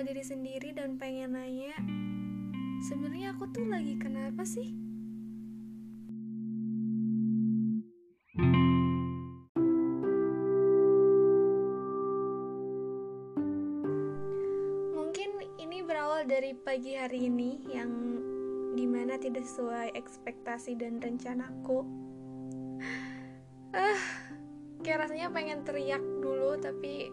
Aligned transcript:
diri 0.00 0.24
sendiri 0.24 0.72
dan 0.72 0.96
pengen 0.96 1.36
nanya 1.36 1.76
sebenarnya 2.88 3.36
aku 3.36 3.44
tuh 3.52 3.68
lagi 3.68 4.00
kenapa 4.00 4.48
sih? 4.48 4.72
Mungkin 14.96 15.30
ini 15.60 15.84
berawal 15.84 16.24
dari 16.24 16.56
pagi 16.56 16.96
hari 16.96 17.28
ini 17.28 17.68
yang 17.68 17.92
di 18.72 18.88
mana 18.88 19.20
tidak 19.20 19.44
sesuai 19.44 19.92
ekspektasi 19.92 20.80
dan 20.80 20.96
rencanaku. 21.04 21.84
Ah 23.76 24.00
kayak 24.80 25.06
rasanya 25.06 25.28
pengen 25.28 25.60
teriak 25.60 26.00
dulu 26.24 26.56
tapi 26.56 27.12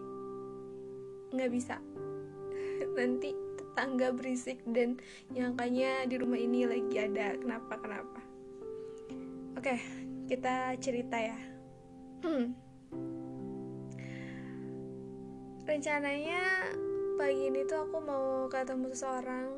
nggak 1.36 1.52
bisa 1.52 1.76
nanti 2.98 3.30
tetangga 3.54 4.10
berisik 4.10 4.58
dan 4.66 4.98
nyangkanya 5.30 6.10
di 6.10 6.18
rumah 6.18 6.38
ini 6.42 6.66
lagi 6.66 6.98
ada. 6.98 7.38
Kenapa 7.38 7.78
kenapa? 7.78 8.20
Oke 9.54 9.78
kita 10.28 10.76
cerita 10.82 11.16
ya. 11.16 11.38
Hmm. 12.26 12.52
rencananya 15.68 16.72
pagi 17.20 17.52
ini 17.52 17.60
tuh 17.68 17.84
aku 17.84 18.00
mau 18.00 18.48
ketemu 18.48 18.88
seseorang. 18.88 19.48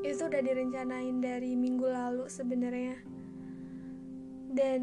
Itu 0.00 0.32
udah 0.32 0.40
direncanain 0.40 1.20
dari 1.20 1.52
minggu 1.52 1.84
lalu 1.84 2.24
sebenarnya. 2.24 2.96
Dan 4.48 4.82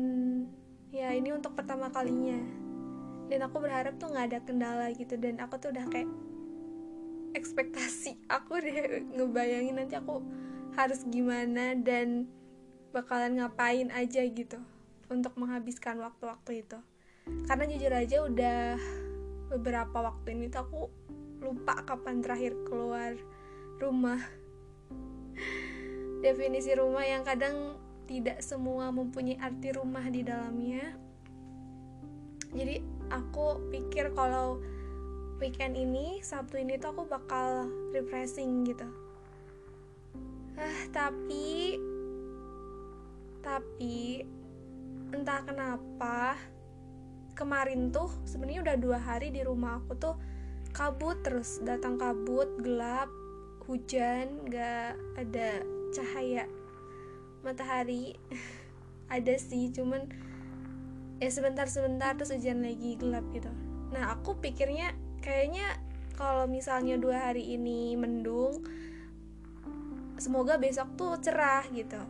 ya 0.93 1.09
ini 1.09 1.33
untuk 1.33 1.57
pertama 1.57 1.89
kalinya. 1.89 2.37
Dan 3.33 3.49
aku 3.49 3.57
berharap 3.57 3.97
tuh 3.97 4.13
nggak 4.13 4.25
ada 4.29 4.39
kendala 4.45 4.93
gitu. 4.93 5.17
Dan 5.17 5.41
aku 5.41 5.57
tuh 5.57 5.73
udah 5.73 5.89
kayak 5.89 6.07
ekspektasi 7.37 8.25
aku 8.25 8.57
deh 8.57 9.05
ngebayangin 9.13 9.77
nanti 9.77 9.93
aku 9.93 10.25
harus 10.73 11.05
gimana 11.05 11.77
dan 11.77 12.25
bakalan 12.89 13.37
ngapain 13.37 13.93
aja 13.93 14.25
gitu 14.25 14.57
untuk 15.07 15.37
menghabiskan 15.37 16.01
waktu-waktu 16.01 16.65
itu. 16.65 16.79
Karena 17.45 17.69
jujur 17.69 17.93
aja 17.93 18.17
udah 18.25 18.61
beberapa 19.53 19.97
waktu 20.01 20.35
ini 20.35 20.49
tuh 20.49 20.61
aku 20.65 20.81
lupa 21.39 21.85
kapan 21.85 22.19
terakhir 22.19 22.57
keluar 22.65 23.13
rumah. 23.77 24.19
Definisi 26.25 26.73
rumah 26.73 27.05
yang 27.05 27.21
kadang 27.21 27.77
tidak 28.09 28.41
semua 28.41 28.89
mempunyai 28.89 29.37
arti 29.37 29.69
rumah 29.75 30.05
di 30.09 30.25
dalamnya. 30.25 30.95
Jadi 32.55 32.81
aku 33.11 33.69
pikir 33.69 34.15
kalau 34.15 34.63
weekend 35.37 35.77
ini 35.77 36.17
Sabtu 36.25 36.57
ini 36.57 36.81
tuh 36.81 36.93
aku 36.93 37.03
bakal 37.05 37.69
refreshing 37.93 38.65
gitu. 38.65 38.85
Ah 40.57 40.81
tapi 40.89 41.77
tapi 43.45 44.25
entah 45.13 45.45
kenapa 45.45 46.35
kemarin 47.37 47.93
tuh 47.93 48.09
sebenarnya 48.25 48.65
udah 48.65 48.77
dua 48.81 48.99
hari 48.99 49.29
di 49.29 49.45
rumah 49.45 49.79
aku 49.79 49.93
tuh 49.95 50.15
kabut 50.73 51.21
terus 51.21 51.61
datang 51.63 51.95
kabut 51.95 52.49
gelap 52.59 53.07
hujan 53.69 54.49
gak 54.49 54.97
ada 55.15 55.61
cahaya 55.93 56.49
matahari. 57.45 58.17
Ada 59.07 59.39
sih 59.39 59.71
cuman 59.71 60.03
ya 61.23 61.31
sebentar-sebentar 61.31 62.19
terus 62.19 62.35
hujan 62.35 62.59
lagi 62.59 62.99
gelap 62.99 63.23
gitu. 63.31 63.47
Nah 63.95 64.11
aku 64.11 64.35
pikirnya 64.35 64.91
kayaknya 65.21 65.77
kalau 66.17 66.49
misalnya 66.49 66.97
dua 66.97 67.29
hari 67.29 67.53
ini 67.53 67.93
mendung 67.93 68.65
semoga 70.17 70.57
besok 70.57 70.97
tuh 70.97 71.13
cerah 71.21 71.63
gitu. 71.69 72.01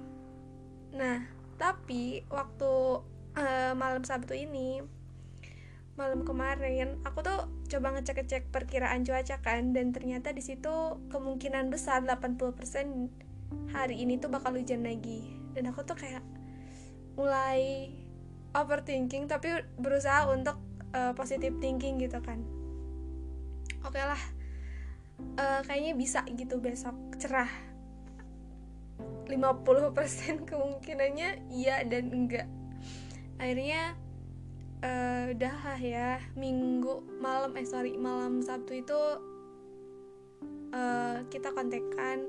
Nah 0.96 1.28
tapi 1.60 2.24
waktu 2.32 3.04
uh, 3.36 3.74
malam 3.76 4.08
Sabtu 4.08 4.32
ini 4.32 4.80
malam 6.00 6.24
kemarin 6.24 7.02
aku 7.04 7.26
tuh 7.26 7.40
coba 7.68 7.98
ngecek-ngecek 7.98 8.54
perkiraan 8.54 9.04
cuaca 9.04 9.42
kan 9.44 9.76
dan 9.76 9.92
ternyata 9.92 10.32
di 10.32 10.46
situ 10.46 11.02
kemungkinan 11.12 11.68
besar 11.74 12.06
80% 12.06 12.54
hari 13.74 13.96
ini 14.06 14.22
tuh 14.22 14.32
bakal 14.32 14.56
hujan 14.56 14.88
lagi. 14.88 15.36
Dan 15.52 15.68
aku 15.74 15.84
tuh 15.84 15.98
kayak 15.98 16.22
mulai 17.18 17.92
overthinking 18.54 19.26
tapi 19.26 19.66
berusaha 19.82 20.30
untuk 20.30 20.56
uh, 20.94 21.12
positive 21.18 21.58
thinking 21.60 21.98
gitu 21.98 22.22
kan 22.22 22.57
oke 23.88 23.96
okay 23.96 24.04
lah. 24.04 24.24
Uh, 25.40 25.62
kayaknya 25.66 25.96
bisa 25.96 26.22
gitu 26.36 26.60
besok 26.60 26.94
cerah. 27.16 27.50
50% 29.32 30.44
kemungkinannya 30.44 31.52
iya 31.52 31.88
dan 31.88 32.12
enggak. 32.12 32.48
Akhirnya 33.40 33.96
uh, 34.84 35.32
udah 35.32 35.56
lah 35.64 35.80
ya 35.80 36.20
minggu 36.36 37.20
malam 37.24 37.56
eh 37.56 37.68
sorry 37.68 37.96
malam 37.96 38.44
sabtu 38.44 38.84
itu 38.84 39.00
uh, 40.76 41.24
kita 41.28 41.52
kontekan 41.56 42.28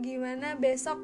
gimana 0.00 0.56
besok 0.56 0.98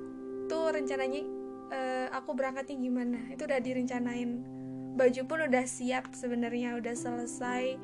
tuh 0.48 0.72
rencananya 0.72 1.22
uh, 1.70 2.06
aku 2.18 2.34
berangkatnya 2.34 2.76
gimana. 2.78 3.18
Itu 3.30 3.46
udah 3.46 3.60
direncanain. 3.62 4.58
Baju 4.98 5.22
pun 5.30 5.46
udah 5.46 5.62
siap 5.62 6.10
sebenarnya 6.10 6.74
udah 6.74 6.94
selesai 6.94 7.78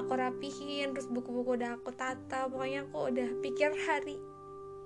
aku 0.00 0.16
rapihin 0.16 0.96
terus 0.96 1.06
buku-buku 1.12 1.60
udah 1.60 1.76
aku 1.76 1.92
tata 1.92 2.48
pokoknya 2.48 2.88
aku 2.88 3.12
udah 3.12 3.28
pikir 3.44 3.70
hari 3.84 4.16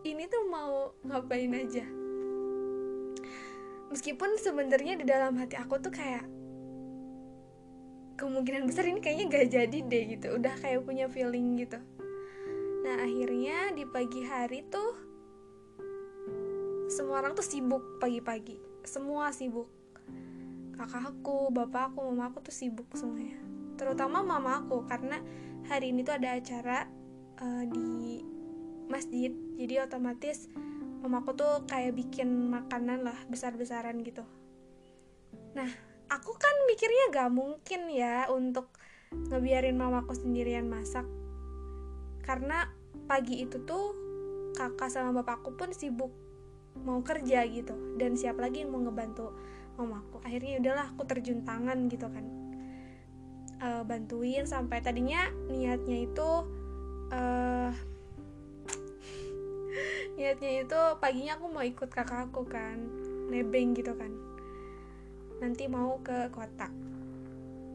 ini 0.05 0.29
tuh 0.29 0.45
mau 0.51 0.93
ngapain 1.07 1.55
aja. 1.55 1.87
Meskipun 3.89 4.37
sebenarnya 4.37 4.99
di 4.99 5.07
dalam 5.07 5.39
hati 5.39 5.55
aku 5.55 5.79
tuh 5.81 5.95
kayak 5.95 6.27
kemungkinan 8.19 8.67
besar 8.67 8.91
ini 8.91 8.99
kayaknya 8.99 9.25
gak 9.31 9.49
jadi 9.55 9.79
deh 9.87 10.05
gitu 10.19 10.27
udah 10.35 10.55
kayak 10.59 10.83
punya 10.83 11.07
feeling 11.07 11.57
gitu. 11.63 11.79
Nah 12.85 13.01
akhirnya 13.01 13.73
di 13.73 13.87
pagi 13.87 14.27
hari 14.27 14.67
tuh 14.67 14.93
semua 16.91 17.23
orang 17.23 17.33
tuh 17.33 17.47
sibuk 17.47 18.03
pagi-pagi 18.03 18.59
semua 18.85 19.31
sibuk. 19.31 19.71
Kakakku 20.75 21.55
bapakku 21.55 22.03
mamaku 22.03 22.43
tuh 22.43 22.55
sibuk 22.55 22.91
semuanya 22.99 23.44
terutama 23.75 24.23
mamaku 24.23 24.87
karena 24.87 25.19
hari 25.67 25.91
ini 25.91 26.05
tuh 26.05 26.17
ada 26.17 26.37
acara 26.37 26.89
uh, 27.41 27.65
di 27.67 28.21
masjid. 28.87 29.33
Jadi 29.59 29.75
otomatis 29.81 30.51
mamaku 31.05 31.37
tuh 31.37 31.55
kayak 31.69 31.97
bikin 31.97 32.51
makanan 32.51 33.05
lah 33.05 33.17
besar-besaran 33.29 34.01
gitu. 34.03 34.25
Nah 35.55 35.71
aku 36.11 36.33
kan 36.37 36.55
mikirnya 36.69 37.13
gak 37.13 37.31
mungkin 37.33 37.91
ya 37.91 38.29
untuk 38.29 38.73
ngebiarin 39.13 39.77
mamaku 39.77 40.17
sendirian 40.17 40.67
masak. 40.67 41.07
Karena 42.25 42.67
pagi 43.05 43.45
itu 43.45 43.61
tuh 43.69 43.93
kakak 44.57 44.89
sama 44.89 45.13
bapakku 45.23 45.55
pun 45.59 45.75
sibuk 45.75 46.11
mau 46.83 47.01
kerja 47.05 47.45
gitu. 47.47 47.97
Dan 48.01 48.17
siapa 48.17 48.43
lagi 48.43 48.65
yang 48.65 48.75
mau 48.75 48.83
ngebantu 48.83 49.35
mamaku 49.75 50.23
akhirnya 50.23 50.63
udahlah 50.63 50.87
aku 50.95 51.03
terjun 51.07 51.43
tangan 51.43 51.91
gitu 51.91 52.07
kan 52.07 52.25
uh, 53.65 53.83
bantuin 53.89 54.45
sampai 54.45 54.85
tadinya 54.85 55.33
niatnya 55.49 56.05
itu 56.05 56.29
uh, 57.09 57.73
niatnya 60.21 60.69
itu 60.69 60.81
paginya 61.01 61.41
aku 61.41 61.47
mau 61.49 61.65
ikut 61.65 61.89
kakak 61.89 62.29
aku 62.29 62.45
kan 62.45 62.77
nebeng 63.33 63.73
gitu 63.73 63.97
kan. 63.97 64.13
Nanti 65.41 65.65
mau 65.67 65.97
ke 66.05 66.29
kota. 66.29 66.69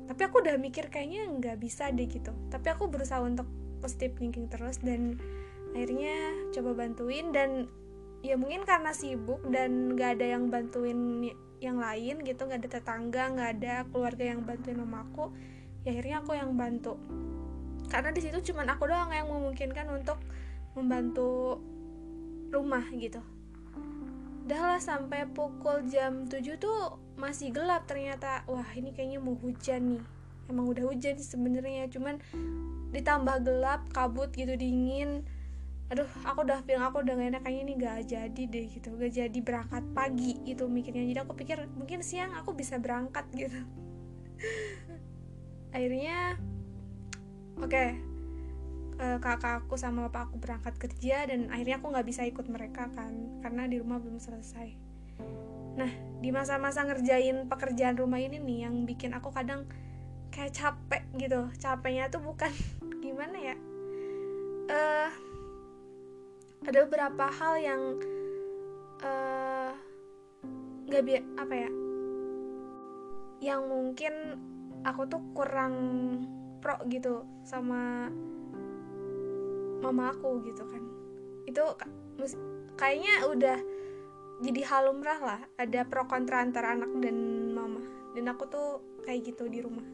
Tapi 0.10 0.22
aku 0.26 0.42
udah 0.46 0.58
mikir 0.62 0.94
kayaknya 0.94 1.26
nggak 1.26 1.58
bisa 1.58 1.90
deh 1.90 2.06
gitu. 2.06 2.34
Tapi 2.54 2.68
aku 2.70 2.90
berusaha 2.90 3.22
untuk 3.22 3.50
positive 3.82 4.14
thinking 4.20 4.48
terus 4.52 4.78
dan 4.82 5.18
akhirnya 5.74 6.34
coba 6.54 6.86
bantuin 6.86 7.30
dan 7.32 7.70
ya 8.20 8.36
mungkin 8.36 8.68
karena 8.68 8.92
sibuk 8.92 9.40
dan 9.48 9.96
gak 9.96 10.20
ada 10.20 10.36
yang 10.36 10.52
bantuin 10.52 11.32
yang 11.64 11.80
lain 11.80 12.20
gitu 12.28 12.42
gak 12.52 12.60
ada 12.66 12.70
tetangga 12.80 13.24
gak 13.32 13.50
ada 13.60 13.74
keluarga 13.88 14.36
yang 14.36 14.44
bantuin 14.44 14.76
mamaku 14.76 15.32
ya 15.84 15.96
akhirnya 15.96 16.22
aku 16.24 16.32
yang 16.36 16.56
bantu. 16.56 17.00
Karena 17.90 18.14
di 18.14 18.22
situ 18.22 18.54
cuman 18.54 18.70
aku 18.70 18.86
doang 18.86 19.10
yang 19.10 19.28
memungkinkan 19.28 19.90
untuk 19.90 20.22
membantu 20.78 21.58
rumah 22.54 22.86
gitu. 22.94 23.22
Udah 24.50 24.78
lah 24.78 24.82
sampai 24.82 25.30
pukul 25.30 25.86
jam 25.86 26.26
7 26.26 26.58
tuh 26.58 26.98
masih 27.18 27.54
gelap 27.54 27.86
ternyata. 27.86 28.46
Wah 28.50 28.66
ini 28.74 28.94
kayaknya 28.94 29.22
mau 29.22 29.38
hujan 29.38 29.98
nih. 29.98 30.04
Emang 30.50 30.66
udah 30.66 30.90
hujan 30.90 31.22
sebenarnya 31.22 31.86
cuman 31.94 32.18
ditambah 32.90 33.46
gelap 33.46 33.86
kabut 33.94 34.34
gitu 34.34 34.58
dingin. 34.58 35.22
Aduh 35.90 36.10
aku 36.26 36.46
udah 36.46 36.62
bilang 36.66 36.90
aku 36.90 37.02
udah 37.02 37.18
gak 37.18 37.30
enak 37.34 37.42
kayaknya 37.46 37.62
ini 37.66 37.74
gak 37.78 37.98
jadi 38.10 38.44
deh 38.46 38.66
gitu. 38.70 38.90
Gak 38.98 39.14
jadi 39.14 39.40
berangkat 39.42 39.86
pagi 39.94 40.38
gitu 40.46 40.66
mikirnya. 40.66 41.06
Jadi 41.06 41.20
aku 41.22 41.34
pikir 41.38 41.70
mungkin 41.78 42.02
siang 42.02 42.34
aku 42.34 42.54
bisa 42.54 42.82
berangkat 42.82 43.26
gitu 43.34 43.62
akhirnya 45.70 46.38
oke 47.60 47.70
okay, 47.70 48.00
uh, 49.00 49.18
kakak 49.18 49.64
aku 49.66 49.80
sama 49.80 50.08
bapak 50.08 50.30
aku 50.30 50.36
berangkat 50.38 50.76
kerja 50.78 51.26
dan 51.26 51.48
akhirnya 51.50 51.80
aku 51.80 51.88
nggak 51.90 52.08
bisa 52.08 52.28
ikut 52.28 52.46
mereka 52.52 52.92
kan 52.92 53.42
karena 53.42 53.66
di 53.66 53.80
rumah 53.80 53.98
belum 53.98 54.20
selesai. 54.20 54.76
Nah 55.80 55.92
di 56.20 56.30
masa-masa 56.36 56.84
ngerjain 56.84 57.48
pekerjaan 57.48 57.96
rumah 57.96 58.20
ini 58.20 58.38
nih 58.38 58.68
yang 58.68 58.84
bikin 58.84 59.16
aku 59.16 59.32
kadang 59.32 59.66
kayak 60.30 60.52
capek 60.52 61.04
gitu. 61.16 61.48
Capeknya 61.58 62.12
tuh 62.12 62.22
bukan 62.22 62.52
gimana 63.06 63.38
ya? 63.40 63.56
Uh, 64.70 65.10
ada 66.68 66.86
beberapa 66.86 67.26
hal 67.32 67.54
yang 67.58 67.82
uh, 69.02 69.72
nggak 70.92 71.04
bi 71.08 71.14
apa 71.40 71.56
ya? 71.56 71.72
Yang 73.40 73.62
mungkin 73.72 74.14
aku 74.88 75.02
tuh 75.08 75.22
kurang 75.36 75.76
pro 76.60 76.76
gitu 76.92 77.24
sama 77.48 78.12
mama 79.80 80.12
aku 80.12 80.44
gitu 80.44 80.64
kan. 80.68 80.84
Itu 81.48 81.64
kayaknya 82.76 83.28
udah 83.28 83.58
jadi 84.40 84.62
hal 84.68 84.92
lumrah 84.92 85.20
lah 85.20 85.42
ada 85.60 85.84
pro 85.88 86.08
kontra 86.08 86.44
antara 86.44 86.76
anak 86.76 86.92
dan 87.00 87.16
mama. 87.52 87.84
Dan 88.16 88.28
aku 88.32 88.44
tuh 88.48 88.70
kayak 89.04 89.34
gitu 89.34 89.48
di 89.48 89.60
rumah. 89.64 89.86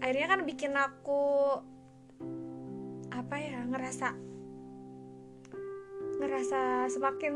Akhirnya 0.00 0.26
kan 0.32 0.40
bikin 0.46 0.72
aku 0.74 1.22
apa 3.10 3.36
ya 3.36 3.60
ngerasa 3.68 4.16
ngerasa 6.20 6.60
semakin 6.88 7.34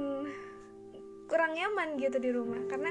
kurang 1.27 1.55
nyaman 1.59 1.99
gitu 1.99 2.19
di 2.23 2.31
rumah. 2.31 2.63
Karena 2.71 2.91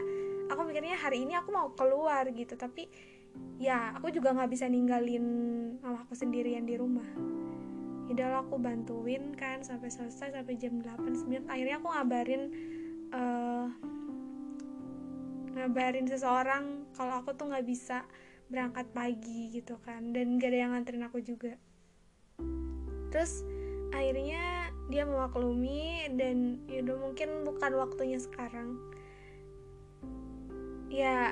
aku 0.51 0.67
mikirnya 0.67 0.99
hari 0.99 1.23
ini 1.23 1.33
aku 1.39 1.49
mau 1.49 1.71
keluar 1.73 2.27
gitu 2.31 2.59
tapi 2.59 2.87
ya 3.61 3.95
aku 3.95 4.11
juga 4.11 4.35
nggak 4.35 4.51
bisa 4.51 4.65
ninggalin 4.67 5.25
mama 5.79 6.03
aku 6.03 6.17
sendirian 6.17 6.67
di 6.67 6.75
rumah. 6.75 7.07
Yaudah 8.11 8.43
aku 8.43 8.59
bantuin 8.59 9.31
kan 9.39 9.63
sampai 9.63 9.87
selesai 9.87 10.35
sampai 10.35 10.59
jam 10.59 10.83
8 10.83 11.47
9 11.47 11.47
akhirnya 11.47 11.79
aku 11.79 11.87
ngabarin 11.87 12.43
uh, 13.15 13.67
ngabarin 15.55 16.05
seseorang 16.09 16.83
kalau 16.97 17.23
aku 17.23 17.31
tuh 17.37 17.47
nggak 17.47 17.63
bisa 17.63 18.03
berangkat 18.51 18.89
pagi 18.91 19.53
gitu 19.53 19.79
kan. 19.81 20.11
Dan 20.11 20.37
gak 20.37 20.51
ada 20.51 20.57
yang 20.57 20.71
nganterin 20.75 21.07
aku 21.07 21.23
juga. 21.23 21.55
Terus 23.13 23.45
akhirnya 23.93 24.73
dia 24.91 25.07
memaklumi 25.07 26.11
dan 26.19 26.59
yaudah 26.67 26.99
mungkin 26.99 27.47
bukan 27.47 27.71
waktunya 27.79 28.19
sekarang. 28.19 28.75
Ya 30.91 31.31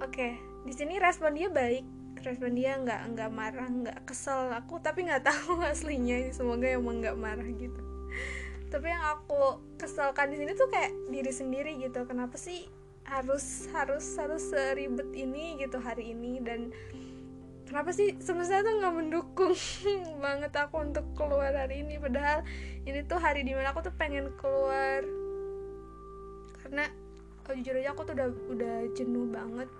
oke. 0.00 0.14
okay. 0.14 0.49
Di 0.64 0.72
sini 0.76 1.00
respon 1.00 1.36
dia 1.36 1.48
baik. 1.48 1.84
Respon 2.20 2.52
dia 2.52 2.76
nggak 2.76 3.16
nggak 3.16 3.30
marah 3.32 3.68
nggak 3.68 3.98
kesel. 4.04 4.52
Aku 4.52 4.76
tapi 4.84 5.08
nggak 5.08 5.24
tahu 5.32 5.64
aslinya 5.64 6.28
semoga 6.36 6.68
emang 6.68 7.00
nggak 7.00 7.16
marah 7.16 7.48
gitu. 7.48 7.80
Tapi 8.70 8.86
yang 8.86 9.02
aku 9.02 9.58
kesalkan 9.80 10.30
di 10.30 10.36
sini 10.38 10.52
tuh 10.54 10.68
kayak 10.68 10.92
diri 11.08 11.32
sendiri 11.32 11.72
gitu. 11.80 12.04
Kenapa 12.04 12.36
sih 12.36 12.68
harus 13.08 13.66
harus 13.72 14.04
harus 14.20 14.42
seribet 14.52 15.08
ini 15.16 15.58
gitu 15.58 15.80
hari 15.80 16.12
ini? 16.12 16.38
Dan 16.44 16.70
kenapa 17.64 17.90
sih 17.96 18.20
semesta 18.20 18.60
tuh 18.60 18.78
nggak 18.78 18.94
mendukung 18.94 19.56
banget 20.24 20.52
aku 20.60 20.76
untuk 20.84 21.08
keluar 21.16 21.56
hari 21.56 21.82
ini? 21.82 21.96
Padahal 21.96 22.44
ini 22.84 23.00
tuh 23.08 23.16
hari 23.16 23.48
di 23.48 23.56
mana 23.56 23.72
aku 23.72 23.80
tuh 23.80 23.94
pengen 23.96 24.28
keluar. 24.36 25.02
Karena 26.60 26.84
oh, 27.48 27.54
jujur 27.56 27.74
aja 27.80 27.90
aku 27.96 28.06
tuh 28.06 28.14
udah 28.14 28.28
udah 28.54 28.76
jenuh 28.94 29.26
banget 29.32 29.79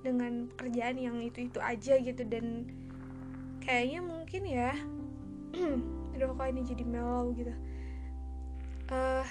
dengan 0.00 0.48
pekerjaan 0.54 0.96
yang 0.96 1.16
itu 1.20 1.48
itu 1.48 1.58
aja 1.60 1.94
gitu. 2.00 2.22
Dan 2.26 2.68
kayaknya 3.62 4.00
mungkin 4.00 4.42
ya 4.48 4.72
aduh 6.16 6.36
kok 6.36 6.48
ini 6.50 6.62
jadi 6.64 6.84
mellow 6.84 7.32
gitu. 7.36 7.54
Uh, 8.90 9.26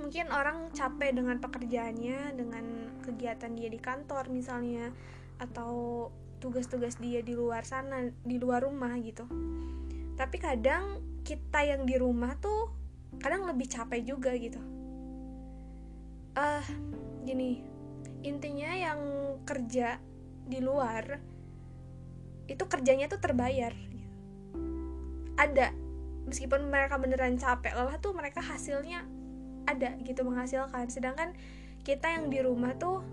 mungkin 0.00 0.32
orang 0.32 0.72
capek 0.72 1.12
dengan 1.12 1.36
pekerjaannya 1.42 2.32
dengan 2.32 2.64
kegiatan 3.04 3.52
dia 3.52 3.68
di 3.68 3.76
kantor 3.76 4.32
misalnya 4.32 4.88
atau 5.36 6.08
tugas-tugas 6.38 6.96
dia 6.96 7.20
di 7.20 7.36
luar 7.36 7.66
sana 7.66 8.08
di 8.24 8.40
luar 8.40 8.64
rumah 8.64 8.96
gitu. 9.04 9.28
Tapi 10.16 10.36
kadang 10.40 11.02
kita 11.26 11.60
yang 11.66 11.84
di 11.84 12.00
rumah 12.00 12.38
tuh 12.40 12.72
kadang 13.20 13.44
lebih 13.44 13.68
capek 13.68 14.00
juga 14.00 14.32
gitu. 14.32 14.62
Ah 16.32 16.62
uh, 16.62 16.66
gini 17.28 17.67
intinya 18.22 18.70
yang 18.74 19.00
kerja 19.46 20.02
di 20.48 20.58
luar 20.58 21.20
itu 22.48 22.64
kerjanya 22.64 23.06
tuh 23.12 23.20
terbayar. 23.20 23.76
Ada 25.36 25.70
meskipun 26.26 26.72
mereka 26.72 26.96
beneran 26.96 27.36
capek 27.36 27.76
lelah 27.76 28.00
tuh 28.00 28.16
mereka 28.16 28.40
hasilnya 28.40 29.04
ada 29.68 29.94
gitu 30.02 30.24
menghasilkan. 30.24 30.88
Sedangkan 30.88 31.36
kita 31.84 32.08
yang 32.08 32.32
di 32.32 32.40
rumah 32.40 32.74
tuh 32.80 33.04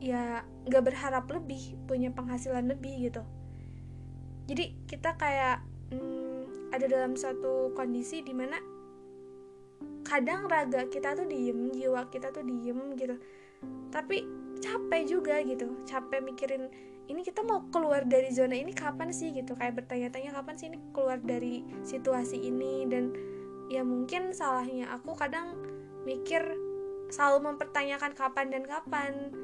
ya 0.00 0.46
nggak 0.64 0.84
berharap 0.86 1.28
lebih 1.28 1.76
punya 1.84 2.14
penghasilan 2.14 2.70
lebih 2.70 3.10
gitu. 3.10 3.26
Jadi 4.46 4.86
kita 4.86 5.18
kayak 5.18 5.62
hmm, 5.92 6.70
ada 6.70 6.86
dalam 6.86 7.18
suatu 7.18 7.74
kondisi 7.74 8.22
di 8.22 8.32
mana 8.32 8.56
kadang 10.06 10.48
raga 10.48 10.88
kita 10.88 11.14
tuh 11.14 11.28
diem 11.28 11.70
jiwa 11.70 12.08
kita 12.08 12.32
tuh 12.32 12.42
diem 12.42 12.96
gitu 12.96 13.14
tapi 13.90 14.24
capek 14.60 15.02
juga 15.08 15.40
gitu 15.40 15.72
capek 15.88 16.20
mikirin 16.20 16.68
ini 17.10 17.26
kita 17.26 17.42
mau 17.42 17.66
keluar 17.74 18.06
dari 18.06 18.30
zona 18.30 18.54
ini 18.54 18.70
kapan 18.70 19.10
sih? 19.10 19.34
gitu. 19.34 19.58
Kayak 19.58 19.82
bertanya-tanya 19.82 20.30
kapan 20.30 20.54
sih 20.54 20.66
ini 20.70 20.78
keluar 20.94 21.18
dari 21.18 21.66
situasi 21.82 22.38
ini? 22.38 22.86
Dan 22.86 23.10
ya 23.66 23.82
mungkin 23.82 24.30
salahnya 24.30 24.86
aku 24.94 25.18
kadang 25.18 25.58
mikir 26.06 26.54
selalu 27.10 27.50
mempertanyakan 27.50 28.14
kapan 28.14 28.54
dan 28.54 28.62
kapan. 28.62 29.34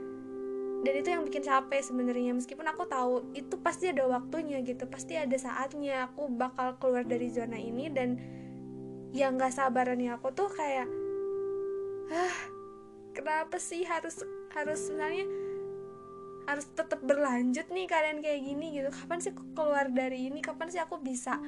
Dan 0.86 0.94
itu 0.94 1.08
yang 1.10 1.26
bikin 1.26 1.42
capek 1.42 1.82
sebenarnya. 1.82 2.38
Meskipun 2.38 2.70
aku 2.70 2.86
tahu 2.86 3.34
itu 3.34 3.58
pasti 3.58 3.90
ada 3.90 4.06
waktunya 4.06 4.62
gitu 4.62 4.86
pasti 4.86 5.18
ada 5.18 5.34
saatnya 5.34 6.06
aku 6.06 6.30
bakal 6.30 6.78
keluar 6.78 7.02
dari 7.02 7.26
zona 7.34 7.58
ini. 7.58 7.90
Dan 7.90 8.14
yang 9.10 9.34
gak 9.42 9.58
sabarannya 9.58 10.14
aku 10.14 10.30
tuh 10.30 10.46
kayak 10.54 10.86
ah 12.14 12.36
kenapa 13.16 13.56
sih 13.56 13.88
harus 13.88 14.20
harus 14.52 14.80
sebenarnya 14.84 15.24
harus 16.46 16.66
tetap 16.76 17.02
berlanjut 17.02 17.66
nih 17.72 17.88
keadaan 17.90 18.20
kayak 18.22 18.40
gini 18.44 18.78
gitu? 18.78 18.88
Kapan 18.92 19.18
sih 19.18 19.32
keluar 19.56 19.90
dari 19.90 20.30
ini? 20.30 20.38
Kapan 20.44 20.68
sih 20.70 20.78
aku 20.78 21.00
bisa 21.00 21.40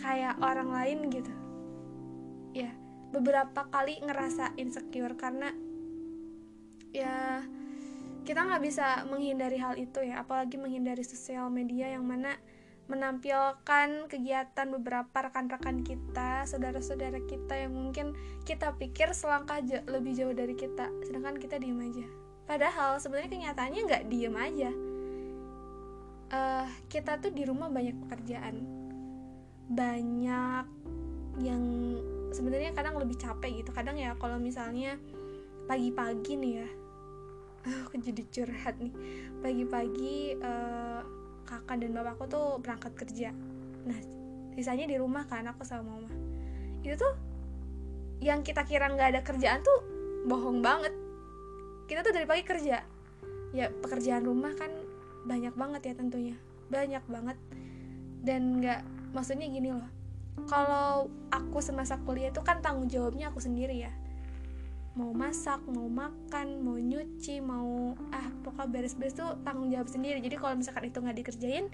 kayak 0.00 0.38
orang 0.40 0.70
lain 0.72 0.98
gitu? 1.12 1.32
Ya 2.56 2.72
beberapa 3.12 3.68
kali 3.68 4.00
ngerasa 4.00 4.56
insecure 4.56 5.14
karena 5.18 5.52
ya 6.94 7.44
kita 8.26 8.42
nggak 8.42 8.62
bisa 8.64 9.04
menghindari 9.06 9.60
hal 9.60 9.76
itu 9.76 10.00
ya. 10.00 10.24
Apalagi 10.24 10.56
menghindari 10.56 11.04
sosial 11.04 11.52
media 11.52 11.92
yang 11.92 12.06
mana 12.08 12.38
menampilkan 12.86 14.06
kegiatan 14.06 14.66
beberapa 14.78 15.26
rekan-rekan 15.26 15.82
kita, 15.82 16.46
saudara-saudara 16.46 17.18
kita 17.26 17.66
yang 17.66 17.74
mungkin 17.74 18.14
kita 18.46 18.78
pikir 18.78 19.10
selangkah 19.10 19.58
lebih 19.90 20.14
jauh 20.14 20.34
dari 20.34 20.54
kita, 20.54 20.86
sedangkan 21.02 21.38
kita 21.42 21.58
diem 21.58 21.82
aja. 21.82 22.06
Padahal 22.46 23.02
sebenarnya 23.02 23.30
kenyataannya 23.30 23.80
nggak 23.90 24.04
diem 24.06 24.36
aja. 24.38 24.70
Uh, 26.26 26.66
kita 26.90 27.18
tuh 27.18 27.34
di 27.34 27.42
rumah 27.46 27.70
banyak 27.70 27.94
pekerjaan, 28.06 28.62
banyak 29.70 30.66
yang 31.42 31.62
sebenarnya 32.30 32.70
kadang 32.70 32.98
lebih 33.02 33.18
capek 33.18 33.62
gitu. 33.62 33.70
Kadang 33.74 33.98
ya 33.98 34.14
kalau 34.18 34.38
misalnya 34.38 34.94
pagi-pagi 35.66 36.38
nih 36.38 36.52
ya, 36.62 36.68
aku 37.82 37.98
jadi 37.98 38.22
curhat 38.30 38.78
nih. 38.78 38.94
Pagi-pagi 39.42 40.38
uh, 40.38 41.15
kakak 41.46 41.78
dan 41.80 41.94
bapakku 41.94 42.26
tuh 42.26 42.58
berangkat 42.60 42.92
kerja. 42.98 43.30
Nah 43.86 43.98
sisanya 44.58 44.90
di 44.90 44.96
rumah 44.98 45.24
kan 45.30 45.46
aku 45.46 45.62
sama 45.62 45.96
mama. 45.96 46.10
Itu 46.82 46.98
tuh 46.98 47.14
yang 48.20 48.42
kita 48.42 48.66
kira 48.66 48.90
nggak 48.90 49.08
ada 49.16 49.20
kerjaan 49.22 49.62
tuh 49.62 49.78
bohong 50.26 50.60
banget. 50.60 50.92
Kita 51.86 52.02
tuh 52.02 52.12
dari 52.12 52.26
pagi 52.26 52.42
kerja. 52.42 52.82
Ya 53.54 53.66
pekerjaan 53.70 54.26
rumah 54.26 54.52
kan 54.58 54.68
banyak 55.24 55.54
banget 55.54 55.82
ya 55.88 55.94
tentunya. 55.94 56.36
Banyak 56.68 57.04
banget. 57.06 57.38
Dan 58.26 58.58
nggak 58.60 58.82
maksudnya 59.14 59.46
gini 59.46 59.70
loh. 59.70 59.88
Kalau 60.50 61.08
aku 61.32 61.64
semasa 61.64 61.96
kuliah 62.02 62.34
tuh 62.34 62.44
kan 62.44 62.60
tanggung 62.60 62.92
jawabnya 62.92 63.32
aku 63.32 63.40
sendiri 63.40 63.80
ya 63.80 63.92
mau 64.96 65.12
masak 65.12 65.60
mau 65.68 65.84
makan 65.92 66.64
mau 66.64 66.80
nyuci 66.80 67.44
mau 67.44 67.92
ah 68.16 68.32
pokoknya 68.40 68.72
beres-beres 68.72 69.12
tuh 69.12 69.36
tanggung 69.44 69.68
jawab 69.68 69.92
sendiri. 69.92 70.24
Jadi 70.24 70.36
kalau 70.40 70.56
misalkan 70.56 70.88
itu 70.88 70.98
nggak 71.04 71.16
dikerjain 71.20 71.68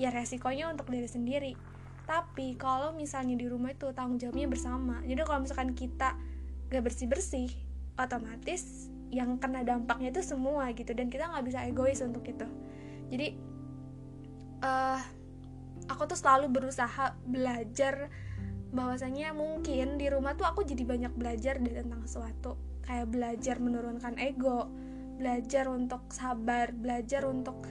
ya 0.00 0.08
resikonya 0.08 0.72
untuk 0.72 0.88
diri 0.88 1.04
sendiri. 1.04 1.52
Tapi 2.08 2.56
kalau 2.56 2.96
misalnya 2.96 3.36
di 3.36 3.46
rumah 3.46 3.76
itu 3.76 3.92
tanggung 3.92 4.16
jawabnya 4.16 4.48
bersama. 4.48 5.04
Jadi 5.04 5.20
kalau 5.22 5.40
misalkan 5.44 5.70
kita 5.76 6.16
gak 6.72 6.82
bersih 6.82 7.06
bersih 7.06 7.48
otomatis 8.00 8.88
yang 9.12 9.36
kena 9.36 9.62
dampaknya 9.62 10.08
itu 10.08 10.24
semua 10.24 10.72
gitu. 10.72 10.96
Dan 10.96 11.12
kita 11.12 11.28
nggak 11.28 11.44
bisa 11.44 11.62
egois 11.68 12.00
untuk 12.00 12.24
itu. 12.24 12.48
Jadi 13.12 13.36
uh, 14.64 15.00
aku 15.92 16.08
tuh 16.08 16.18
selalu 16.18 16.48
berusaha 16.48 17.14
belajar 17.28 18.08
bahwasanya 18.72 19.36
mungkin 19.36 20.00
di 20.00 20.08
rumah 20.08 20.32
tuh 20.32 20.48
aku 20.48 20.64
jadi 20.64 20.82
banyak 20.82 21.12
belajar 21.12 21.60
tentang 21.60 22.02
sesuatu. 22.08 22.56
Kayak 22.82 23.08
belajar 23.12 23.56
menurunkan 23.60 24.18
ego 24.18 24.66
belajar 25.12 25.70
untuk 25.70 26.10
sabar 26.10 26.74
belajar 26.74 27.22
untuk 27.28 27.62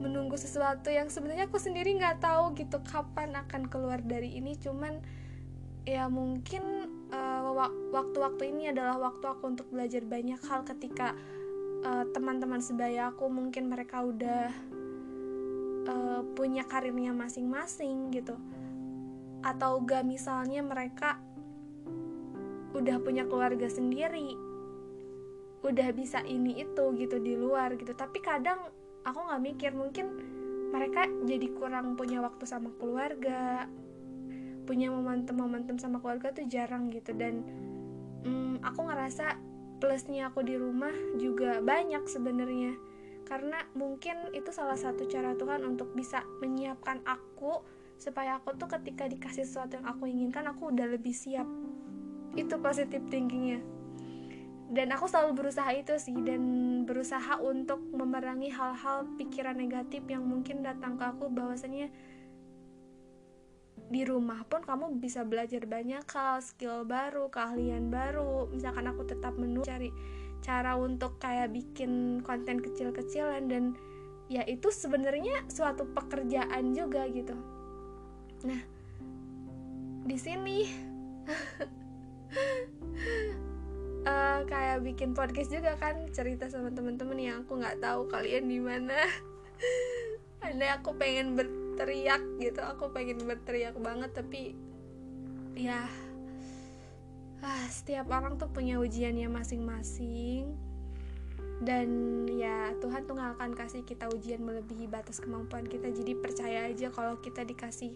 menunggu 0.00 0.40
sesuatu 0.40 0.88
yang 0.88 1.12
sebenarnya 1.12 1.50
aku 1.50 1.60
sendiri 1.60 1.92
nggak 2.00 2.22
tahu 2.22 2.56
gitu 2.56 2.80
kapan 2.86 3.34
akan 3.34 3.66
keluar 3.66 4.00
dari 4.00 4.38
ini. 4.38 4.54
Cuman 4.56 5.02
ya 5.84 6.08
mungkin 6.08 6.88
uh, 7.12 7.52
waktu-waktu 7.92 8.56
ini 8.56 8.72
adalah 8.72 8.96
waktu 8.96 9.26
aku 9.26 9.52
untuk 9.52 9.68
belajar 9.68 10.00
banyak 10.00 10.40
hal 10.48 10.64
ketika 10.64 11.12
uh, 11.84 12.08
teman-teman 12.14 12.64
sebaya 12.64 13.12
aku 13.12 13.28
mungkin 13.28 13.68
mereka 13.68 14.00
udah 14.00 14.48
uh, 15.84 16.20
punya 16.32 16.64
karirnya 16.64 17.12
masing-masing 17.12 18.08
gitu 18.16 18.34
atau 19.44 19.84
gak 19.84 20.08
misalnya 20.08 20.64
mereka 20.64 21.20
udah 22.74 22.98
punya 22.98 23.22
keluarga 23.28 23.70
sendiri 23.70 24.34
udah 25.64 25.96
bisa 25.96 26.20
ini 26.28 26.60
itu 26.60 26.84
gitu 27.00 27.16
di 27.18 27.34
luar 27.40 27.74
gitu. 27.80 27.96
Tapi 27.96 28.20
kadang 28.20 28.60
aku 29.02 29.18
nggak 29.24 29.42
mikir 29.42 29.72
mungkin 29.72 30.06
mereka 30.70 31.08
jadi 31.24 31.48
kurang 31.56 31.96
punya 31.96 32.20
waktu 32.20 32.44
sama 32.44 32.68
keluarga 32.76 33.64
punya 34.64 34.88
momentum-momentum 34.92 35.76
sama 35.80 36.00
keluarga 36.04 36.36
tuh 36.36 36.44
jarang 36.44 36.92
gitu. 36.92 37.16
Dan 37.16 37.40
hmm, 38.28 38.60
aku 38.60 38.84
ngerasa 38.84 39.40
plusnya 39.80 40.28
aku 40.28 40.44
di 40.44 40.60
rumah 40.60 40.92
juga 41.16 41.64
banyak 41.64 42.04
sebenarnya. 42.04 42.76
Karena 43.24 43.64
mungkin 43.72 44.36
itu 44.36 44.52
salah 44.52 44.76
satu 44.76 45.08
cara 45.08 45.32
Tuhan 45.32 45.64
untuk 45.64 45.96
bisa 45.96 46.20
menyiapkan 46.44 47.00
aku 47.08 47.64
supaya 48.04 48.36
aku 48.36 48.52
tuh 48.60 48.68
ketika 48.68 49.08
dikasih 49.08 49.48
sesuatu 49.48 49.80
yang 49.80 49.88
aku 49.88 50.04
inginkan 50.04 50.44
aku 50.44 50.68
udah 50.68 50.84
lebih 50.84 51.16
siap. 51.16 51.48
Itu 52.36 52.60
positif 52.60 53.00
thinkingnya. 53.08 53.64
Dan 54.68 54.92
aku 54.92 55.08
selalu 55.08 55.40
berusaha 55.40 55.72
itu 55.72 55.96
sih 55.96 56.12
dan 56.20 56.42
berusaha 56.84 57.40
untuk 57.40 57.80
memerangi 57.96 58.52
hal-hal 58.52 59.08
pikiran 59.16 59.56
negatif 59.56 60.04
yang 60.04 60.28
mungkin 60.28 60.60
datang 60.60 61.00
ke 61.00 61.04
aku 61.08 61.32
bahwasanya 61.32 61.88
di 63.88 64.02
rumah 64.04 64.44
pun 64.48 64.64
kamu 64.64 65.00
bisa 65.00 65.22
belajar 65.24 65.64
banyak 65.64 66.04
hal 66.04 66.44
skill 66.44 66.84
baru 66.84 67.32
keahlian 67.32 67.88
baru. 67.88 68.52
Misalkan 68.52 68.84
aku 68.84 69.08
tetap 69.08 69.32
menu 69.40 69.64
cari 69.64 69.88
cara 70.44 70.76
untuk 70.76 71.16
kayak 71.16 71.56
bikin 71.56 72.20
konten 72.20 72.60
kecil-kecilan 72.60 73.48
dan 73.48 73.72
ya 74.28 74.44
itu 74.44 74.68
sebenarnya 74.68 75.44
suatu 75.48 75.88
pekerjaan 75.92 76.76
juga 76.76 77.08
gitu 77.08 77.53
nah 78.44 78.60
di 80.04 80.16
sini. 80.20 80.58
Uh, 84.04 84.40
kayak 84.52 84.84
bikin 84.84 85.16
podcast 85.16 85.48
juga 85.48 85.80
kan 85.80 85.96
cerita 86.12 86.52
sama 86.52 86.68
temen-temen 86.68 87.16
yang 87.16 87.36
aku 87.42 87.56
nggak 87.56 87.80
tahu 87.80 88.04
kalian 88.12 88.44
di 88.46 88.60
mana. 88.60 89.08
Ada 90.44 90.80
aku 90.80 90.92
pengen 91.00 91.32
ber 91.40 91.48
teriak 91.74 92.22
gitu 92.38 92.62
aku 92.62 92.94
pengen 92.94 93.18
berteriak 93.26 93.74
banget 93.82 94.14
tapi 94.14 94.54
ya 95.58 95.90
ah, 97.42 97.66
setiap 97.66 98.06
orang 98.14 98.38
tuh 98.38 98.46
punya 98.52 98.78
ujiannya 98.78 99.26
masing-masing. 99.32 100.52
Dan 101.62 101.88
ya 102.34 102.74
Tuhan 102.82 103.06
tuh 103.06 103.14
gak 103.14 103.38
akan 103.38 103.54
kasih 103.54 103.86
kita 103.86 104.10
ujian 104.10 104.42
melebihi 104.42 104.90
batas 104.90 105.22
kemampuan 105.22 105.64
kita. 105.64 105.86
Jadi 105.88 106.12
percaya 106.18 106.66
aja 106.66 106.90
kalau 106.90 107.22
kita 107.22 107.46
dikasih 107.46 107.94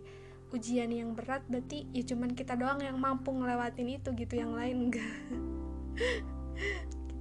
ujian 0.55 0.88
yang 0.88 1.12
berat 1.12 1.45
berarti 1.47 1.85
ya 1.93 2.02
cuman 2.09 2.33
kita 2.33 2.57
doang 2.57 2.81
yang 2.81 2.97
mampu 2.97 3.28
ngelewatin 3.31 4.00
itu 4.00 4.09
gitu 4.17 4.35
yang 4.37 4.52
lain 4.57 4.88
enggak. 4.88 5.14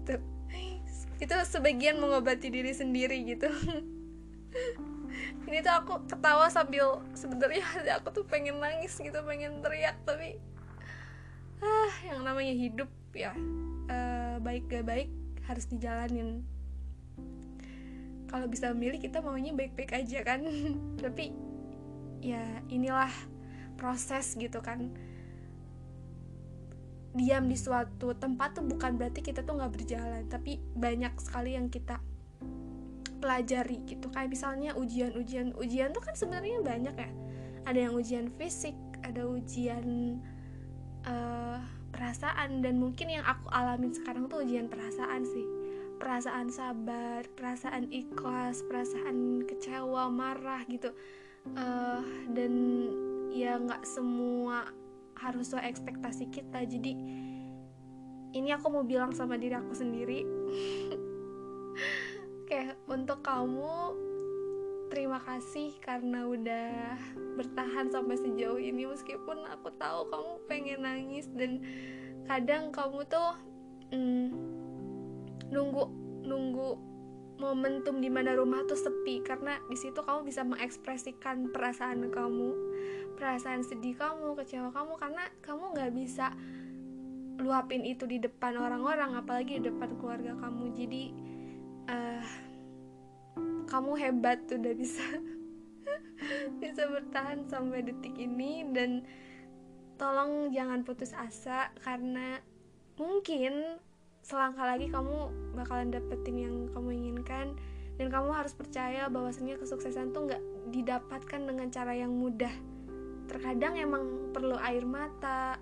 Gitu. 0.07 0.17
Itu 1.21 1.33
sebagian 1.45 2.01
mengobati 2.01 2.49
diri 2.49 2.73
sendiri 2.73 3.21
gitu. 3.25 3.49
Ini 5.45 5.61
tuh 5.61 5.73
aku 5.73 5.93
ketawa 6.09 6.49
sambil 6.49 7.03
sebenarnya 7.13 7.61
aku 8.01 8.21
tuh 8.21 8.25
pengen 8.25 8.57
nangis 8.57 8.97
gitu 8.97 9.17
pengen 9.25 9.61
teriak 9.61 9.97
tapi 10.05 10.41
ah 11.61 11.93
yang 12.05 12.21
namanya 12.21 12.53
hidup 12.53 12.89
ya 13.17 13.33
uh, 13.89 14.37
baik 14.41 14.69
gak 14.69 14.85
baik 14.85 15.09
harus 15.47 15.65
dijalanin. 15.67 16.43
Kalau 18.27 18.45
bisa 18.51 18.75
memilih 18.75 18.99
kita 18.99 19.23
maunya 19.23 19.55
baik-baik 19.55 19.95
aja 19.95 20.19
kan. 20.27 20.43
Tapi 21.03 21.31
ya 22.21 22.43
inilah 22.67 23.11
proses 23.77 24.33
gitu 24.35 24.59
kan. 24.59 24.91
Diam 27.17 27.49
di 27.49 27.57
suatu 27.57 28.13
tempat 28.13 28.61
tuh 28.61 28.65
bukan 28.65 28.97
berarti 28.97 29.25
kita 29.25 29.41
tuh 29.41 29.57
nggak 29.57 29.73
berjalan 29.73 30.23
tapi 30.29 30.61
banyak 30.77 31.13
sekali 31.17 31.57
yang 31.57 31.69
kita 31.69 31.97
pelajari 33.17 33.81
gitu. 33.89 34.09
Kayak 34.13 34.33
misalnya 34.33 34.71
ujian-ujian 34.77 35.57
ujian 35.57 35.93
tuh 35.93 36.03
kan 36.03 36.13
sebenarnya 36.13 36.61
banyak 36.61 36.95
ya. 36.97 37.09
Ada 37.65 37.79
yang 37.89 37.93
ujian 37.97 38.27
fisik 38.37 38.75
ada 39.05 39.23
ujian 39.25 40.17
uh, 41.05 41.61
perasaan 41.93 42.61
dan 42.61 42.77
mungkin 42.77 43.09
yang 43.09 43.25
aku 43.25 43.49
alamin 43.49 43.93
sekarang 43.93 44.29
tuh 44.29 44.45
ujian 44.45 44.69
perasaan 44.69 45.25
sih. 45.25 45.45
Perasaan 45.97 46.53
sabar 46.53 47.25
perasaan 47.33 47.89
ikhlas 47.89 48.61
perasaan 48.69 49.41
kecewa 49.49 50.13
marah 50.13 50.61
gitu 50.69 50.93
uh, 51.55 52.03
dan 52.33 52.53
ya 53.31 53.61
nggak 53.61 53.85
semua 53.85 54.67
harus 55.17 55.49
sesuai 55.49 55.65
ekspektasi 55.69 56.29
kita. 56.33 56.65
Jadi 56.65 56.93
ini 58.35 58.49
aku 58.53 58.67
mau 58.69 58.83
bilang 58.83 59.13
sama 59.15 59.39
diri 59.39 59.55
aku 59.55 59.73
sendiri. 59.73 60.25
Oke, 62.43 62.61
untuk 62.87 63.23
kamu 63.23 63.95
terima 64.87 65.19
kasih 65.19 65.75
karena 65.83 66.23
udah 66.23 66.95
bertahan 67.35 67.91
sampai 67.91 68.15
sejauh 68.15 68.59
ini. 68.59 68.87
Meskipun 68.87 69.43
aku 69.51 69.71
tahu 69.75 70.07
kamu 70.07 70.31
pengen 70.47 70.79
nangis 70.87 71.27
dan 71.35 71.59
kadang 72.27 72.71
kamu 72.71 73.03
tuh 73.07 73.35
mm, 73.91 74.31
nunggu 75.51 75.83
nunggu 76.27 76.69
momentum 77.37 78.01
di 78.01 78.09
mana 78.09 78.33
rumah 78.33 78.65
tuh 78.65 78.77
sepi. 78.77 79.21
Karena 79.21 79.57
di 79.69 79.77
situ 79.77 80.01
kamu 80.01 80.25
bisa 80.25 80.41
mengekspresikan 80.43 81.53
perasaan 81.53 82.09
kamu, 82.09 82.49
perasaan 83.15 83.61
sedih 83.63 83.97
kamu, 83.97 84.37
kecewa 84.37 84.73
kamu. 84.73 84.93
Karena 84.97 85.23
kamu 85.45 85.63
nggak 85.77 85.91
bisa 85.93 86.33
luapin 87.37 87.85
itu 87.85 88.09
di 88.09 88.17
depan 88.17 88.57
orang-orang 88.57 89.13
apalagi 89.13 89.61
di 89.61 89.69
depan 89.69 89.95
keluarga 90.01 90.33
kamu. 90.37 90.73
Jadi 90.73 91.03
uh, 91.89 92.25
kamu 93.69 93.91
hebat 93.97 94.41
udah 94.49 94.73
bisa 94.73 95.05
bisa 96.61 96.83
bertahan 96.89 97.45
sampai 97.45 97.85
detik 97.85 98.17
ini. 98.17 98.65
Dan 98.73 99.05
tolong 99.97 100.53
jangan 100.53 100.85
putus 100.85 101.13
asa 101.13 101.73
karena 101.81 102.41
mungkin 102.97 103.81
selangkah 104.27 104.67
lagi 104.67 104.91
kamu 104.91 105.31
bakalan 105.55 105.87
dapetin 105.87 106.35
yang 106.35 106.55
kamu 106.75 106.89
inginkan 106.99 107.55
dan 107.95 108.07
kamu 108.11 108.35
harus 108.35 108.51
percaya 108.51 109.07
bahwasanya 109.07 109.55
kesuksesan 109.55 110.11
tuh 110.11 110.27
nggak 110.27 110.43
didapatkan 110.75 111.41
dengan 111.47 111.71
cara 111.71 111.95
yang 111.95 112.11
mudah 112.11 112.51
terkadang 113.31 113.79
emang 113.79 114.35
perlu 114.35 114.59
air 114.59 114.83
mata 114.83 115.55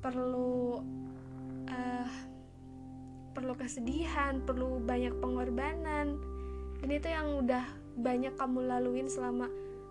perlu 0.00 0.80
uh, 1.70 2.10
perlu 3.30 3.54
kesedihan, 3.54 4.42
perlu 4.42 4.82
banyak 4.82 5.14
pengorbanan. 5.22 6.18
Dan 6.80 6.88
itu 6.88 7.08
yang 7.12 7.44
udah 7.44 7.64
banyak 8.00 8.34
kamu 8.34 8.66
laluin 8.66 9.06
selama 9.06 9.46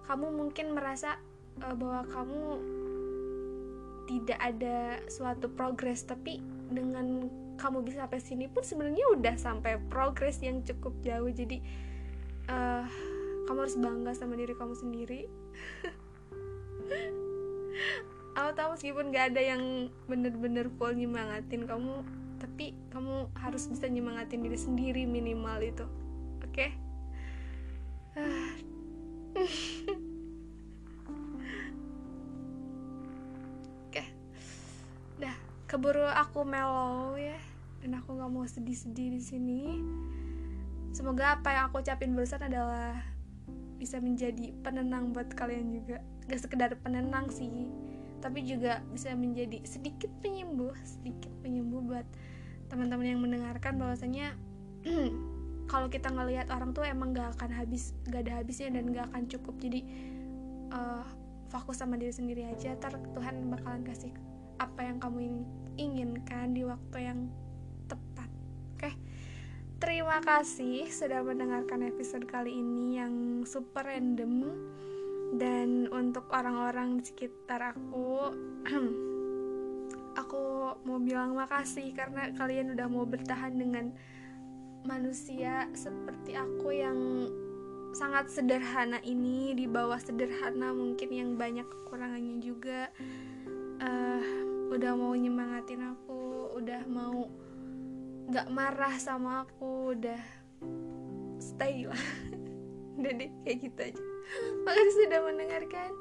kamu 0.09 0.33
mungkin 0.33 0.73
merasa 0.73 1.21
uh, 1.61 1.75
bahwa 1.77 2.03
kamu 2.09 2.43
tidak 4.09 4.39
ada 4.41 4.97
suatu 5.05 5.47
progres, 5.53 6.01
tapi 6.01 6.41
dengan 6.73 7.29
kamu 7.59 7.83
bisa 7.83 8.07
sampai 8.07 8.23
sini 8.23 8.47
pun 8.47 8.63
sebenarnya 8.63 9.05
udah 9.19 9.35
sampai 9.35 9.75
progres 9.91 10.39
yang 10.39 10.63
cukup 10.63 10.95
jauh. 11.03 11.27
Jadi 11.27 11.59
uh, 12.47 12.87
kamu 13.45 13.59
harus 13.67 13.75
bangga 13.75 14.15
sama 14.15 14.39
diri 14.39 14.55
kamu 14.55 14.73
sendiri. 14.79 15.27
aku 18.39 18.55
tahu 18.55 18.71
meskipun 18.77 19.09
gak 19.11 19.35
ada 19.35 19.41
yang 19.43 19.91
bener-bener 20.07 20.71
full 20.79 20.95
nyemangatin 20.95 21.67
kamu 21.67 22.07
tapi 22.39 22.71
kamu 22.95 23.27
harus 23.35 23.67
bisa 23.67 23.91
nyemangatin 23.91 24.47
diri 24.47 24.55
sendiri 24.55 25.03
minimal 25.03 25.59
itu 25.59 25.83
oke 26.39 26.47
okay? 26.47 26.71
oke 33.91 34.03
dah 35.19 35.35
keburu 35.67 36.07
aku 36.07 36.47
mellow 36.47 37.19
ya 37.19 37.48
dan 37.79 37.99
aku 37.99 38.15
nggak 38.15 38.31
mau 38.31 38.45
sedih-sedih 38.47 39.15
di 39.15 39.21
sini. 39.21 39.61
Semoga 40.95 41.37
apa 41.37 41.53
yang 41.53 41.63
aku 41.69 41.85
ucapin 41.85 42.17
barusan 42.17 42.41
adalah 42.43 42.97
bisa 43.77 44.01
menjadi 44.03 44.51
penenang 44.65 45.15
buat 45.15 45.31
kalian 45.33 45.71
juga. 45.71 46.03
Gak 46.27 46.45
sekedar 46.45 46.75
penenang 46.83 47.31
sih 47.31 47.49
tapi 48.19 48.43
juga 48.43 48.83
bisa 48.91 49.15
menjadi 49.15 49.63
sedikit 49.63 50.11
penyembuh 50.19 50.75
sedikit 50.83 51.31
penyembuh 51.39 51.79
buat 51.79 52.07
teman-teman 52.67 53.15
yang 53.15 53.21
mendengarkan 53.23 53.79
bahwasanya 53.79 54.35
kalau 55.71 55.87
kita 55.89 56.11
ngelihat 56.11 56.51
orang 56.53 56.75
tuh 56.75 56.85
emang 56.85 57.15
gak 57.15 57.33
akan 57.39 57.49
habis 57.55 57.95
gak 58.11 58.27
ada 58.27 58.43
habisnya 58.43 58.69
dan 58.69 58.93
gak 58.93 59.09
akan 59.09 59.23
cukup. 59.25 59.55
Jadi 59.57 59.81
uh, 60.69 61.05
fokus 61.49 61.81
sama 61.81 61.97
diri 61.97 62.13
sendiri 62.13 62.45
aja. 62.45 62.77
Ntar 62.77 62.99
Tuhan 63.15 63.49
bakalan 63.49 63.81
kasih 63.87 64.13
apa 64.59 64.85
yang 64.85 64.99
kamu 65.01 65.41
inginkan 65.79 66.53
di 66.53 66.67
waktu 66.67 66.97
yang? 67.01 67.19
Terima 70.09 70.41
kasih 70.41 70.89
sudah 70.89 71.21
mendengarkan 71.21 71.85
episode 71.85 72.25
kali 72.25 72.49
ini 72.49 72.97
yang 72.97 73.45
super 73.45 73.85
random. 73.85 74.57
Dan 75.37 75.85
untuk 75.93 76.25
orang-orang 76.33 76.97
di 76.97 77.13
sekitar 77.13 77.77
aku 77.77 78.33
aku 80.25 80.41
mau 80.81 80.97
bilang 80.97 81.37
makasih 81.37 81.93
karena 81.93 82.33
kalian 82.33 82.73
udah 82.73 82.89
mau 82.89 83.05
bertahan 83.05 83.53
dengan 83.53 83.93
manusia 84.81 85.69
seperti 85.77 86.33
aku 86.33 86.73
yang 86.73 87.29
sangat 87.93 88.33
sederhana 88.33 88.97
ini 89.05 89.53
di 89.53 89.69
bawah 89.69 90.01
sederhana 90.01 90.73
mungkin 90.73 91.09
yang 91.13 91.37
banyak 91.37 91.69
kekurangannya 91.69 92.41
juga. 92.41 92.89
Uh, 93.77 94.25
udah 94.73 94.89
mau 94.97 95.13
nyemangatin 95.13 95.85
aku 95.85 96.49
udah 96.57 96.81
mau 96.89 97.29
nggak 98.29 98.47
marah 98.53 98.95
sama 99.01 99.43
aku 99.43 99.97
udah 99.97 100.21
stay 101.41 101.89
lah. 101.89 102.03
Udah 102.99 103.15
deh 103.15 103.31
kayak 103.47 103.57
gitu 103.63 103.79
aja. 103.79 104.03
Makasih 104.67 105.07
sudah 105.07 105.19
mendengarkan. 105.23 105.91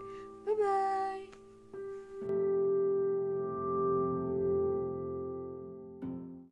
Bye 0.43 0.55
bye 0.59 1.38